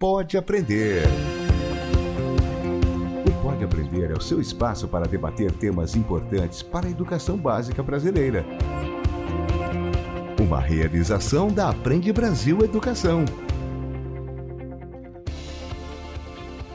[0.00, 1.02] Pode Aprender.
[3.26, 7.82] O Pode Aprender é o seu espaço para debater temas importantes para a educação básica
[7.82, 8.46] brasileira.
[10.40, 13.24] Uma realização da Aprende Brasil Educação.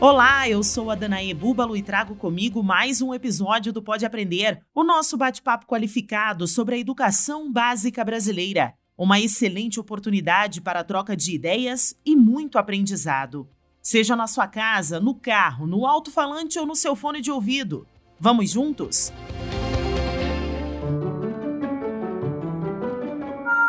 [0.02, 4.62] Olá, eu sou a Danae Búbalo e trago comigo mais um episódio do Pode Aprender,
[4.76, 8.74] o nosso bate-papo qualificado sobre a educação básica brasileira.
[9.04, 13.46] Uma excelente oportunidade para a troca de ideias e muito aprendizado.
[13.82, 17.86] Seja na sua casa, no carro, no alto-falante ou no seu fone de ouvido.
[18.18, 19.11] Vamos juntos?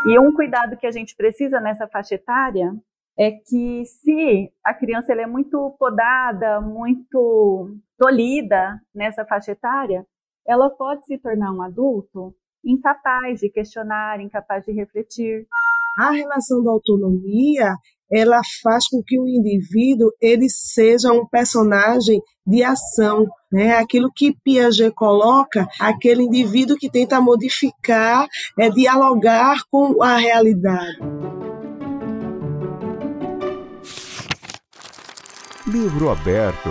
[0.06, 2.72] E um cuidado que a gente precisa nessa faixa etária
[3.18, 10.06] é que se a criança é muito podada, muito tolhida nessa faixa etária,
[10.46, 12.32] ela pode se tornar um adulto
[12.64, 15.46] incapaz de questionar, incapaz de refletir.
[15.98, 17.74] A relação da autonomia,
[18.10, 23.76] ela faz com que o indivíduo ele seja um personagem de ação, né?
[23.76, 28.26] Aquilo que Piaget coloca, aquele indivíduo que tenta modificar,
[28.58, 30.98] é dialogar com a realidade.
[35.66, 36.68] Livro aberto.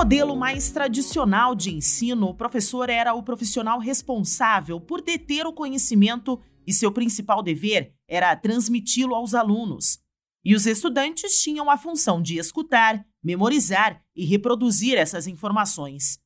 [0.00, 6.40] Modelo mais tradicional de ensino, o professor era o profissional responsável por deter o conhecimento
[6.66, 9.98] e seu principal dever era transmiti-lo aos alunos.
[10.42, 16.18] E os estudantes tinham a função de escutar, memorizar e reproduzir essas informações.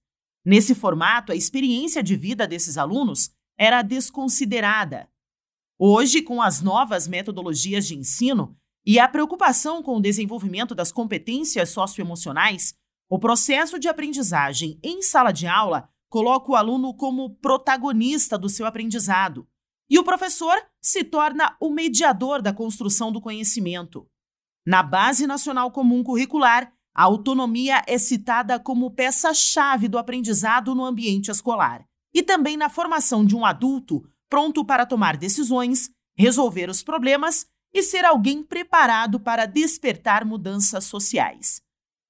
[0.45, 5.09] Nesse formato, a experiência de vida desses alunos era desconsiderada.
[5.77, 11.71] Hoje, com as novas metodologias de ensino e a preocupação com o desenvolvimento das competências
[11.71, 12.73] socioemocionais,
[13.09, 18.67] o processo de aprendizagem em sala de aula coloca o aluno como protagonista do seu
[18.67, 19.47] aprendizado.
[19.91, 24.09] E o professor se torna o mediador da construção do conhecimento.
[24.67, 31.31] Na Base Nacional Comum Curricular, a autonomia é citada como peça-chave do aprendizado no ambiente
[31.31, 37.47] escolar e também na formação de um adulto pronto para tomar decisões, resolver os problemas
[37.73, 41.64] e ser alguém preparado para despertar mudanças sociais.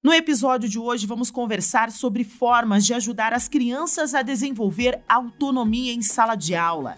[0.05, 5.91] No episódio de hoje, vamos conversar sobre formas de ajudar as crianças a desenvolver autonomia
[5.91, 6.95] em sala de aula.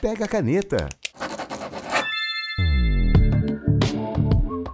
[0.00, 0.88] Pega a caneta.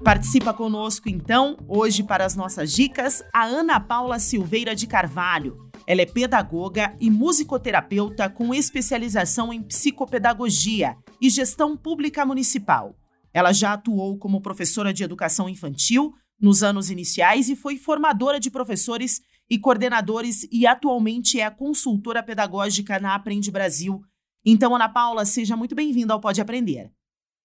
[0.04, 5.70] Participa conosco então, hoje para as nossas dicas, a Ana Paula Silveira de Carvalho.
[5.86, 12.94] Ela é pedagoga e musicoterapeuta com especialização em psicopedagogia e gestão pública municipal.
[13.32, 18.50] Ela já atuou como professora de educação infantil nos anos iniciais e foi formadora de
[18.50, 24.00] professores e coordenadores e atualmente é a consultora pedagógica na Aprende Brasil.
[24.44, 26.90] Então, Ana Paula, seja muito bem-vinda ao Pode Aprender.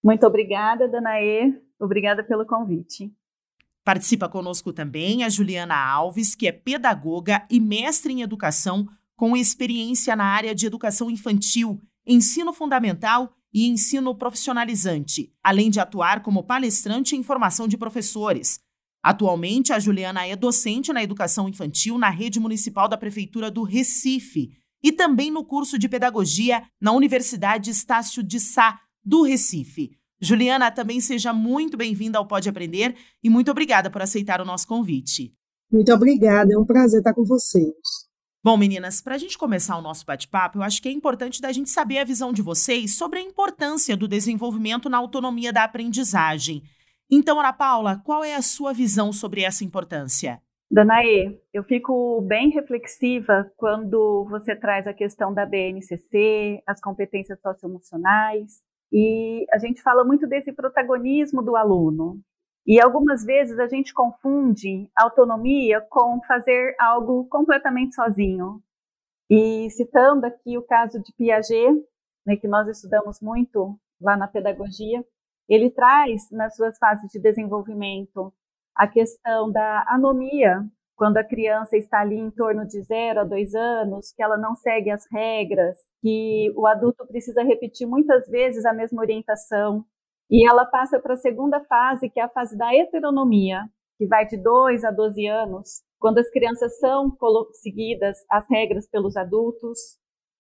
[0.04, 1.52] Muito obrigada, Danaê.
[1.80, 3.12] Obrigada pelo convite.
[3.84, 10.16] Participa conosco também a Juliana Alves, que é pedagoga e mestre em educação com experiência
[10.16, 17.16] na área de educação infantil, ensino fundamental e ensino profissionalizante, além de atuar como palestrante
[17.16, 18.60] em formação de professores.
[19.02, 24.50] Atualmente, a Juliana é docente na educação infantil na rede municipal da Prefeitura do Recife
[24.84, 29.98] e também no curso de pedagogia na Universidade Estácio de Sá, do Recife.
[30.20, 32.94] Juliana, também seja muito bem-vinda ao Pode Aprender
[33.24, 35.34] e muito obrigada por aceitar o nosso convite.
[35.72, 37.74] Muito obrigada, é um prazer estar com vocês.
[38.46, 41.52] Bom, meninas, para a gente começar o nosso bate-papo, eu acho que é importante da
[41.52, 46.62] gente saber a visão de vocês sobre a importância do desenvolvimento na autonomia da aprendizagem.
[47.10, 50.40] Então, Ana Paula, qual é a sua visão sobre essa importância?
[50.70, 58.62] Danaê, eu fico bem reflexiva quando você traz a questão da BNCC, as competências socioemocionais,
[58.94, 62.22] e a gente fala muito desse protagonismo do aluno.
[62.66, 68.62] E algumas vezes a gente confunde autonomia com fazer algo completamente sozinho.
[69.30, 71.84] E citando aqui o caso de Piaget,
[72.26, 75.06] né, que nós estudamos muito lá na pedagogia,
[75.48, 78.34] ele traz nas suas fases de desenvolvimento
[78.76, 83.54] a questão da anomia, quando a criança está ali em torno de zero a dois
[83.54, 88.74] anos, que ela não segue as regras, que o adulto precisa repetir muitas vezes a
[88.74, 89.86] mesma orientação,
[90.30, 93.62] e ela passa para a segunda fase, que é a fase da heteronomia,
[93.98, 97.16] que vai de 2 a 12 anos, quando as crianças são
[97.54, 99.80] seguidas as regras pelos adultos.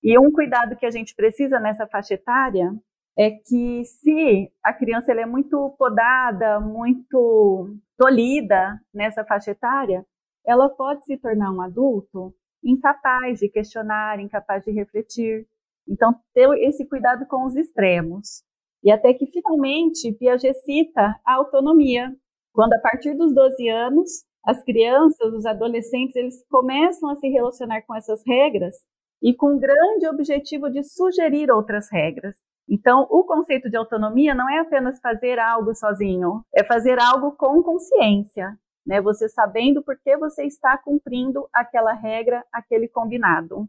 [0.03, 2.71] E um cuidado que a gente precisa nessa faixa etária
[3.17, 10.05] é que se a criança é muito podada, muito tolhida nessa faixa etária,
[10.45, 12.33] ela pode se tornar um adulto
[12.63, 15.47] incapaz de questionar, incapaz de refletir.
[15.87, 18.43] Então, ter esse cuidado com os extremos.
[18.85, 22.15] E até que finalmente Piaget cita a autonomia,
[22.53, 27.81] quando a partir dos 12 anos, as crianças, os adolescentes, eles começam a se relacionar
[27.81, 28.75] com essas regras
[29.23, 32.35] e com o grande objetivo de sugerir outras regras.
[32.69, 37.63] Então, o conceito de autonomia não é apenas fazer algo sozinho, é fazer algo com
[37.63, 38.55] consciência,
[38.85, 39.01] né?
[39.01, 43.67] Você sabendo por que você está cumprindo aquela regra, aquele combinado.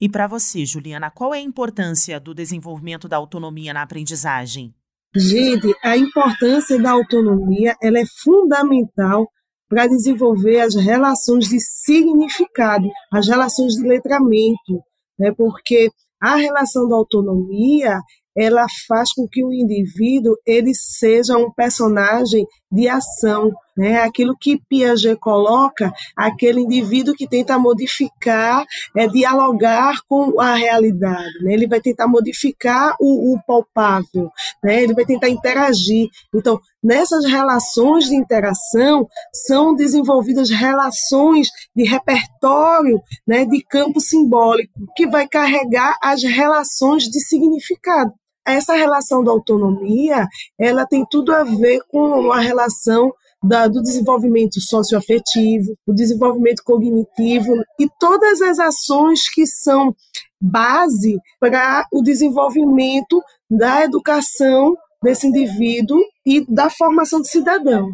[0.00, 4.74] E para você, Juliana, qual é a importância do desenvolvimento da autonomia na aprendizagem?
[5.14, 9.26] Gente, a importância da autonomia ela é fundamental
[9.68, 14.82] para desenvolver as relações de significado, as relações de letramento,
[15.18, 15.32] né?
[15.36, 15.90] porque
[16.20, 17.98] a relação da autonomia
[18.36, 24.00] ela faz com que o indivíduo ele seja um personagem de ação, né?
[24.02, 28.64] Aquilo que Piaget coloca, aquele indivíduo que tenta modificar,
[28.96, 31.52] é dialogar com a realidade, né?
[31.52, 34.30] Ele vai tentar modificar o, o palpável,
[34.62, 34.82] né?
[34.82, 36.08] Ele vai tentar interagir.
[36.34, 43.44] Então, nessas relações de interação são desenvolvidas relações de repertório, né?
[43.44, 48.12] De campo simbólico que vai carregar as relações de significado
[48.46, 50.26] essa relação da autonomia,
[50.58, 53.12] ela tem tudo a ver com a relação
[53.42, 59.94] da, do desenvolvimento socioafetivo, o desenvolvimento cognitivo e todas as ações que são
[60.40, 67.90] base para o desenvolvimento da educação desse indivíduo e da formação de cidadão.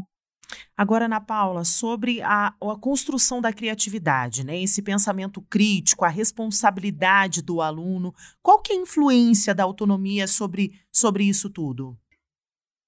[0.82, 4.60] Agora, Ana Paula, sobre a, a construção da criatividade, né?
[4.60, 8.12] esse pensamento crítico, a responsabilidade do aluno,
[8.42, 11.96] qual que é a influência da autonomia sobre, sobre isso tudo?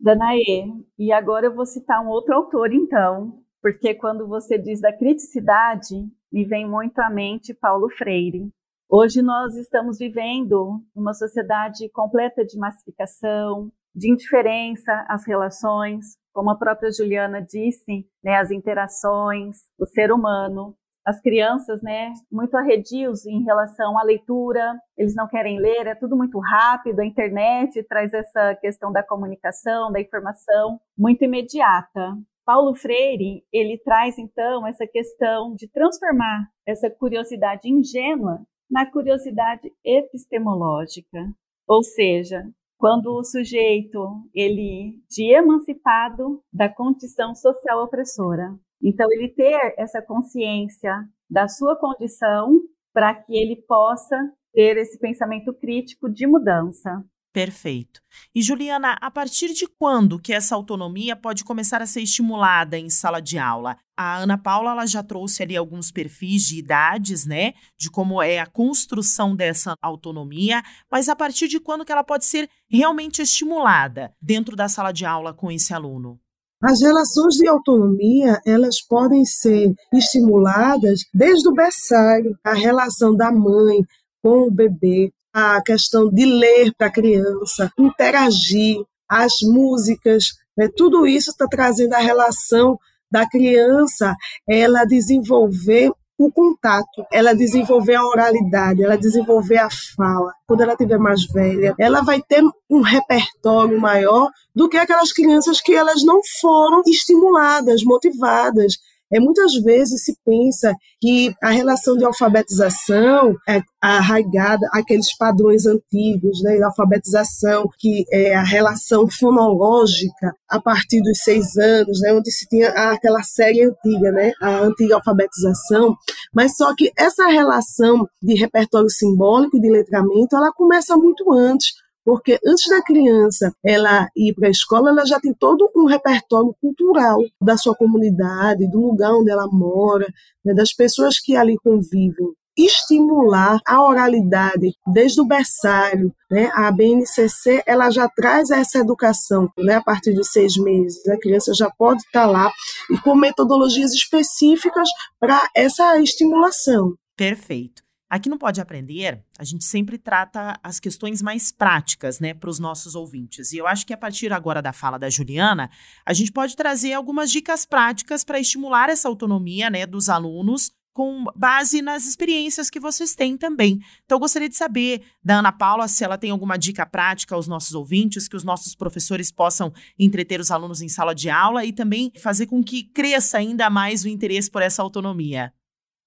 [0.01, 4.93] Danaê, e agora eu vou citar um outro autor, então, porque quando você diz da
[4.93, 5.95] criticidade,
[6.33, 8.51] me vem muito à mente Paulo Freire.
[8.91, 16.59] Hoje nós estamos vivendo uma sociedade completa de massificação, de indiferença às relações, como a
[16.59, 20.77] própria Juliana disse, né, as interações, o ser humano,
[21.07, 26.17] as crianças, né, muito arredios em relação à leitura, eles não querem ler, é tudo
[26.17, 32.17] muito rápido, a internet traz essa questão da comunicação, da informação muito imediata.
[32.45, 38.41] Paulo Freire, ele traz então essa questão de transformar essa curiosidade ingênua
[38.71, 41.19] na curiosidade epistemológica,
[41.67, 42.43] ou seja,
[42.85, 43.99] quando o sujeito
[44.35, 48.55] ele de emancipado da condição social opressora.
[48.83, 50.95] Então ele ter essa consciência
[51.31, 52.61] da sua condição
[52.93, 54.15] para que ele possa
[54.53, 57.03] ter esse pensamento crítico de mudança.
[57.35, 58.01] Perfeito.
[58.33, 62.89] E Juliana, a partir de quando que essa autonomia pode começar a ser estimulada em
[62.89, 63.77] sala de aula?
[63.97, 68.39] A Ana Paula ela já trouxe ali alguns perfis de idades, né, de como é
[68.39, 74.15] a construção dessa autonomia, mas a partir de quando que ela pode ser realmente estimulada
[74.23, 76.21] dentro da sala de aula com esse aluno?
[76.63, 83.85] As relações de autonomia, elas podem ser estimuladas desde o berçário, a relação da mãe
[84.23, 90.27] com o bebê, a questão de ler para a criança, interagir, as músicas,
[90.57, 90.69] né?
[90.77, 92.79] tudo isso está trazendo a relação
[93.11, 94.15] da criança,
[94.49, 100.33] ela desenvolver o contato, ela desenvolver a oralidade, ela desenvolver a fala.
[100.47, 105.61] Quando ela tiver mais velha, ela vai ter um repertório maior do que aquelas crianças
[105.61, 108.75] que elas não foram estimuladas, motivadas,
[109.13, 116.43] é, muitas vezes se pensa que a relação de alfabetização é arraigada àqueles padrões antigos,
[116.43, 122.31] né, da alfabetização, que é a relação fonológica a partir dos seis anos, né, onde
[122.31, 125.95] se tinha aquela série antiga, né, a antiga alfabetização,
[126.33, 131.73] mas só que essa relação de repertório simbólico e de letramento, ela começa muito antes,
[132.05, 136.55] porque antes da criança ela ir para a escola, ela já tem todo um repertório
[136.61, 140.07] cultural da sua comunidade, do lugar onde ela mora,
[140.45, 146.51] né, das pessoas que ali convivem estimular a oralidade desde o berçário, né?
[146.55, 149.75] A BNCC ela já traz essa educação, né?
[149.75, 152.53] A partir de seis meses, a criança já pode estar lá
[152.91, 156.95] e com metodologias específicas para essa estimulação.
[157.17, 157.84] Perfeito.
[158.15, 162.61] Aqui no Pode Aprender, a gente sempre trata as questões mais práticas, né, para os
[162.61, 163.53] nossos ouvintes.
[163.53, 165.69] E eu acho que a partir agora da fala da Juliana,
[166.07, 171.25] a gente pode trazer algumas dicas práticas para estimular essa autonomia, né, dos alunos com
[171.35, 173.81] base nas experiências que vocês têm também.
[174.05, 177.49] Então, eu gostaria de saber da Ana Paula se ela tem alguma dica prática aos
[177.49, 181.73] nossos ouvintes, que os nossos professores possam entreter os alunos em sala de aula e
[181.73, 185.53] também fazer com que cresça ainda mais o interesse por essa autonomia.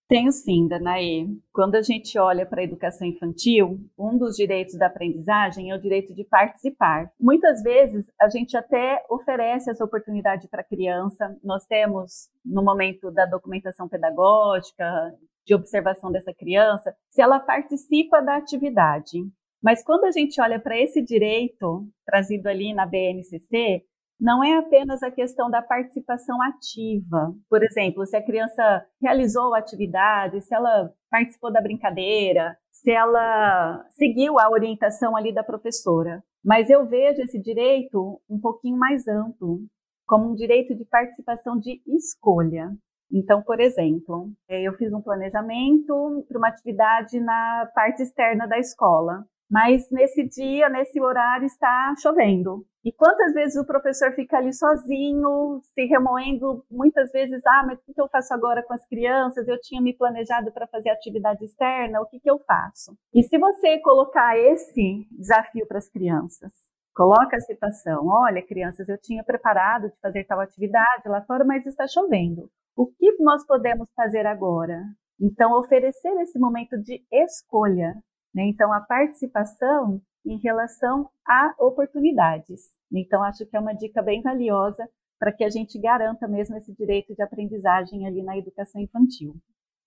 [0.08, 1.28] Tenho sim, Danaê.
[1.52, 5.82] Quando a gente olha para a educação infantil, um dos direitos da aprendizagem é o
[5.82, 7.12] direito de participar.
[7.20, 11.36] Muitas vezes a gente até oferece essa oportunidade para a criança.
[11.44, 15.14] Nós temos, no momento da documentação pedagógica,
[15.46, 19.20] de observação dessa criança, se ela participa da atividade.
[19.62, 23.84] Mas quando a gente olha para esse direito trazido ali na BNCC,
[24.20, 27.34] não é apenas a questão da participação ativa.
[27.50, 33.86] Por exemplo, se a criança realizou a atividade, se ela participou da brincadeira, se ela
[33.92, 36.24] seguiu a orientação ali da professora.
[36.44, 39.60] Mas eu vejo esse direito um pouquinho mais amplo,
[40.06, 42.72] como um direito de participação de escolha.
[43.12, 49.26] Então, por exemplo, eu fiz um planejamento para uma atividade na parte externa da escola.
[49.50, 52.66] Mas nesse dia, nesse horário, está chovendo.
[52.88, 57.94] E quantas vezes o professor fica ali sozinho, se remoendo, muitas vezes, ah, mas o
[57.94, 59.46] que eu faço agora com as crianças?
[59.46, 62.98] Eu tinha me planejado para fazer atividade externa, o que, que eu faço?
[63.14, 66.54] E se você colocar esse desafio para as crianças,
[66.96, 71.68] coloca a situação, olha, crianças, eu tinha preparado de fazer tal atividade lá fora, mas
[71.68, 72.50] está chovendo.
[72.74, 74.82] O que nós podemos fazer agora?
[75.20, 77.96] Então, oferecer esse momento de escolha
[78.38, 78.44] né?
[78.44, 82.62] Então, a participação em relação a oportunidades.
[82.92, 84.88] Então, acho que é uma dica bem valiosa
[85.20, 89.36] para que a gente garanta mesmo esse direito de aprendizagem ali na educação infantil.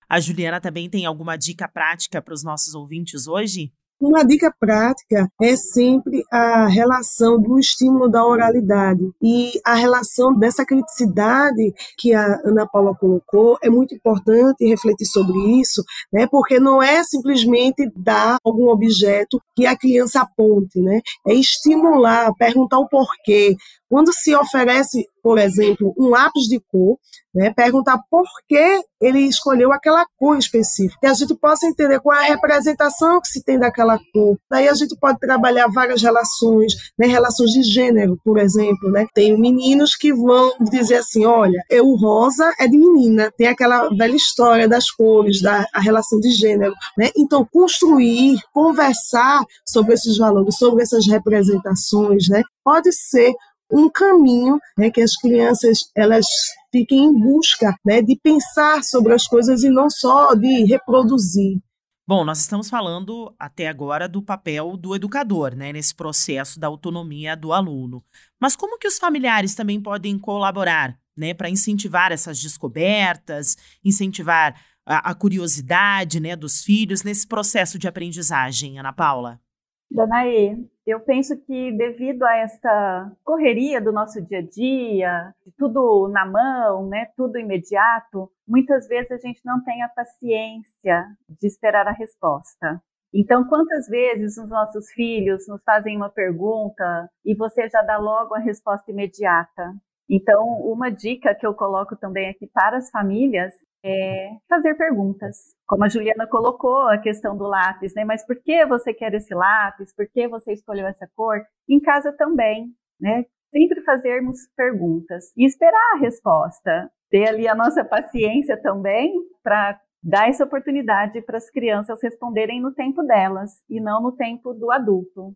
[0.08, 3.72] A Juliana também tem alguma dica prática para os nossos ouvintes hoje?
[4.00, 10.64] Uma dica prática é sempre a relação do estímulo da oralidade e a relação dessa
[10.64, 16.26] criticidade que a Ana Paula colocou é muito importante refletir sobre isso, né?
[16.26, 21.02] Porque não é simplesmente dar algum objeto que a criança aponte, né?
[21.26, 23.54] É estimular, perguntar o porquê,
[23.90, 26.96] quando se oferece, por exemplo, um lápis de cor,
[27.34, 32.16] né, perguntar por que ele escolheu aquela cor específica, que a gente possa entender qual
[32.16, 34.36] é a representação que se tem daquela cor.
[34.50, 38.90] Daí a gente pode trabalhar várias relações, né, relações de gênero, por exemplo.
[38.90, 39.06] Né?
[39.14, 44.16] Tem meninos que vão dizer assim: olha, o rosa é de menina, tem aquela velha
[44.16, 46.74] história das cores, da relação de gênero.
[46.96, 47.10] Né?
[47.16, 53.32] Então, construir, conversar sobre esses valores, sobre essas representações, né, pode ser
[53.70, 56.26] um caminho né, que as crianças elas
[56.72, 61.58] fiquem em busca né, de pensar sobre as coisas e não só de reproduzir.
[62.06, 67.36] Bom, nós estamos falando até agora do papel do educador, né, nesse processo da autonomia
[67.36, 68.02] do aluno.
[68.40, 75.10] Mas como que os familiares também podem colaborar, né, para incentivar essas descobertas, incentivar a,
[75.10, 79.40] a curiosidade, né, dos filhos nesse processo de aprendizagem, Ana Paula?
[79.88, 80.56] Danaê,
[80.90, 86.88] eu penso que devido a esta correria do nosso dia a dia, tudo na mão,
[86.88, 92.82] né, tudo imediato, muitas vezes a gente não tem a paciência de esperar a resposta.
[93.12, 98.34] Então, quantas vezes os nossos filhos nos fazem uma pergunta e você já dá logo
[98.34, 99.74] a resposta imediata?
[100.08, 105.54] Então, uma dica que eu coloco também aqui para as famílias é fazer perguntas.
[105.66, 108.04] Como a Juliana colocou a questão do lápis, né?
[108.04, 109.94] Mas por que você quer esse lápis?
[109.94, 111.40] Por que você escolheu essa cor?
[111.68, 112.68] Em casa também,
[113.00, 113.24] né?
[113.50, 116.90] Sempre fazermos perguntas e esperar a resposta.
[117.10, 122.72] Ter ali a nossa paciência também para dar essa oportunidade para as crianças responderem no
[122.72, 125.34] tempo delas e não no tempo do adulto.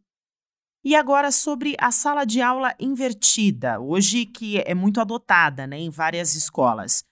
[0.85, 5.91] E agora sobre a sala de aula invertida, hoje que é muito adotada né, em
[5.91, 7.03] várias escolas.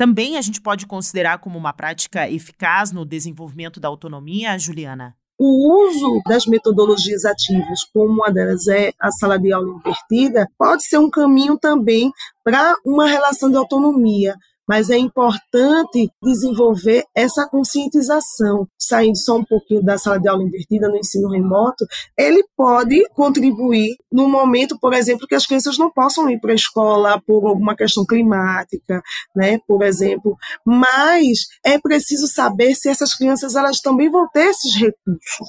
[0.00, 5.14] Também a gente pode considerar como uma prática eficaz no desenvolvimento da autonomia, Juliana?
[5.38, 10.86] O uso das metodologias ativas, como uma delas é a sala de aula invertida, pode
[10.86, 12.10] ser um caminho também
[12.42, 14.34] para uma relação de autonomia,
[14.70, 18.68] mas é importante desenvolver essa conscientização.
[18.78, 21.84] Saindo só um pouquinho da sala de aula invertida no ensino remoto,
[22.16, 26.54] ele pode contribuir no momento, por exemplo, que as crianças não possam ir para a
[26.54, 29.02] escola por alguma questão climática,
[29.34, 34.76] né, por exemplo, mas é preciso saber se essas crianças elas também vão ter esses
[34.76, 35.48] recursos.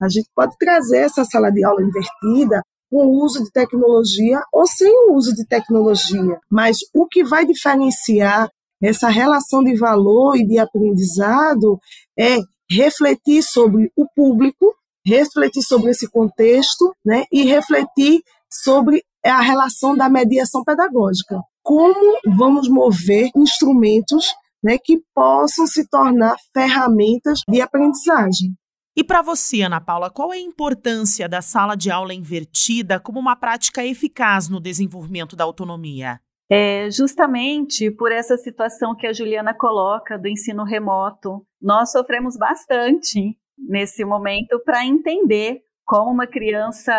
[0.00, 2.62] A gente pode trazer essa sala de aula invertida
[3.02, 6.38] o uso de tecnologia ou sem o uso de tecnologia.
[6.50, 8.48] Mas o que vai diferenciar
[8.82, 11.78] essa relação de valor e de aprendizado
[12.18, 12.38] é
[12.70, 14.74] refletir sobre o público,
[15.04, 18.20] refletir sobre esse contexto, né, e refletir
[18.50, 21.40] sobre a relação da mediação pedagógica.
[21.62, 24.26] Como vamos mover instrumentos
[24.62, 28.54] né, que possam se tornar ferramentas de aprendizagem.
[28.96, 33.18] E para você, Ana Paula, qual é a importância da sala de aula invertida como
[33.18, 36.20] uma prática eficaz no desenvolvimento da autonomia?
[36.48, 41.44] É justamente por essa situação que a Juliana coloca do ensino remoto.
[41.60, 46.92] Nós sofremos bastante nesse momento para entender como uma criança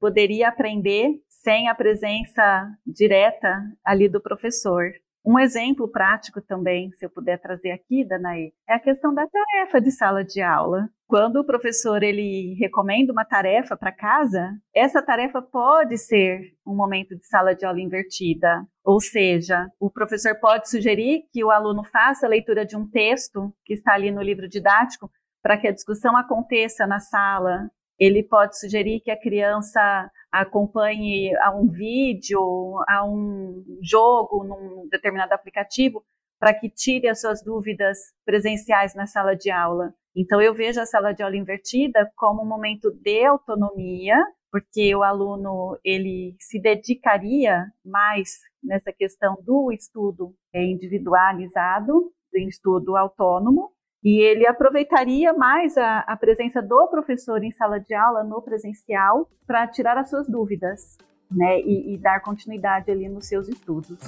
[0.00, 4.92] poderia aprender sem a presença direta ali do professor.
[5.26, 9.80] Um exemplo prático também, se eu puder trazer aqui, Danae, é a questão da tarefa
[9.80, 10.86] de sala de aula.
[11.06, 17.16] Quando o professor ele recomenda uma tarefa para casa, essa tarefa pode ser um momento
[17.16, 18.66] de sala de aula invertida.
[18.84, 23.50] Ou seja, o professor pode sugerir que o aluno faça a leitura de um texto
[23.64, 25.10] que está ali no livro didático
[25.42, 27.70] para que a discussão aconteça na sala.
[27.98, 30.10] Ele pode sugerir que a criança
[30.40, 32.40] acompanhe a um vídeo,
[32.88, 36.04] a um jogo num determinado aplicativo,
[36.38, 39.94] para que tire as suas dúvidas presenciais na sala de aula.
[40.16, 44.16] Então, eu vejo a sala de aula invertida como um momento de autonomia,
[44.50, 53.70] porque o aluno ele se dedicaria mais nessa questão do estudo individualizado, do estudo autônomo,
[54.04, 59.30] e ele aproveitaria mais a, a presença do professor em sala de aula, no presencial,
[59.46, 60.98] para tirar as suas dúvidas
[61.30, 63.98] né, e, e dar continuidade ali nos seus estudos.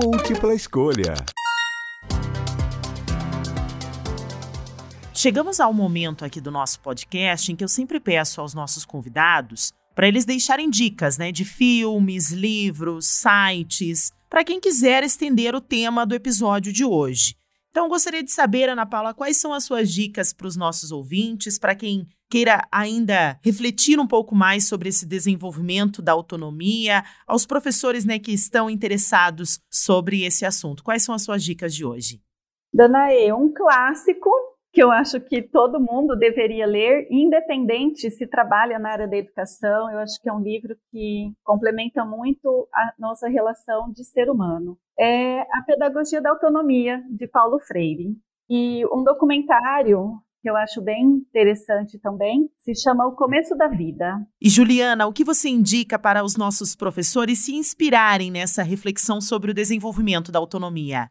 [0.00, 1.14] Múltipla escolha.
[5.12, 9.72] Chegamos ao momento aqui do nosso podcast em que eu sempre peço aos nossos convidados
[9.92, 16.06] para eles deixarem dicas, né, de filmes, livros, sites, para quem quiser estender o tema
[16.06, 17.39] do episódio de hoje.
[17.70, 21.56] Então, gostaria de saber, Ana Paula, quais são as suas dicas para os nossos ouvintes,
[21.56, 28.04] para quem queira ainda refletir um pouco mais sobre esse desenvolvimento da autonomia, aos professores
[28.04, 30.82] né, que estão interessados sobre esse assunto.
[30.82, 32.20] Quais são as suas dicas de hoje?
[32.72, 34.30] Danae, um clássico
[34.72, 39.90] que eu acho que todo mundo deveria ler, independente se trabalha na área da educação.
[39.90, 44.78] Eu acho que é um livro que complementa muito a nossa relação de ser humano.
[44.98, 48.16] É A Pedagogia da Autonomia, de Paulo Freire.
[48.48, 54.26] E um documentário que eu acho bem interessante também, se chama O Começo da Vida.
[54.40, 59.50] E Juliana, o que você indica para os nossos professores se inspirarem nessa reflexão sobre
[59.50, 61.10] o desenvolvimento da autonomia?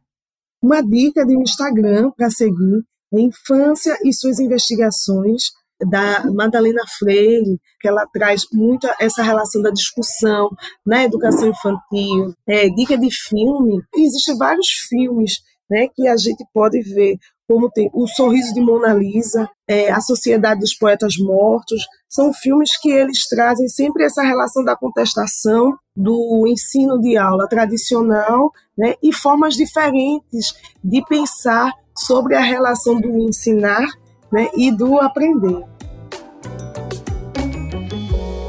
[0.61, 5.43] Uma dica de um Instagram para seguir infância e suas investigações
[5.87, 10.49] da Madalena Freire, que ela traz muito essa relação da discussão
[10.85, 13.81] na educação infantil, é, dica de filme.
[13.95, 15.37] Existem vários filmes
[15.69, 17.17] né, que a gente pode ver,
[17.49, 22.79] como tem O Sorriso de Mona Lisa, é, A Sociedade dos Poetas Mortos, são filmes
[22.79, 29.11] que eles trazem sempre essa relação da contestação do ensino de aula tradicional né, e
[29.11, 33.87] formas diferentes de pensar sobre a relação do ensinar
[34.31, 35.65] né, e do aprender.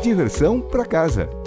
[0.03, 1.40] Diversão para casa.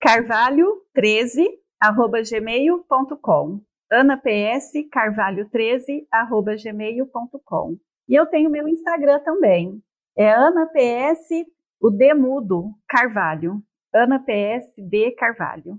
[0.00, 1.46] Carvalho 13
[1.80, 9.82] arroba gmail.com Ana PS Carvalho 13 arroba gmail.com e eu tenho meu Instagram também,
[10.18, 11.46] é Ana PS,
[11.80, 13.62] o D mudo, Carvalho.
[13.94, 15.78] Ana PS D Carvalho.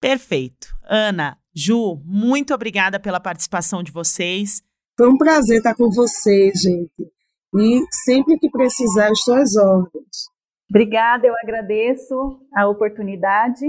[0.00, 0.68] Perfeito.
[0.84, 4.62] Ana, Ju, muito obrigada pela participação de vocês.
[4.96, 7.12] Foi um prazer estar com vocês, gente.
[7.56, 10.28] E sempre que precisar, estou às ordens.
[10.68, 13.66] Obrigada, eu agradeço a oportunidade.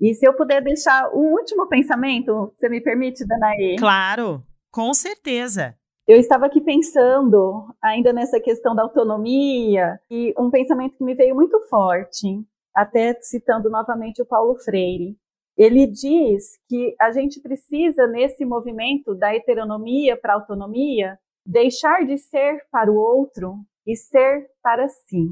[0.00, 3.76] E se eu puder deixar um último pensamento, você me permite, Danae?
[3.78, 5.76] Claro, com certeza.
[6.06, 11.34] Eu estava aqui pensando ainda nessa questão da autonomia e um pensamento que me veio
[11.34, 15.16] muito forte, até citando novamente o Paulo Freire.
[15.56, 22.18] ele diz que a gente precisa, nesse movimento da heteronomia para a autonomia, deixar de
[22.18, 25.28] ser para o outro e ser para si.